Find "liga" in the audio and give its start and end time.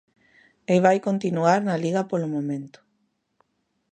1.83-2.01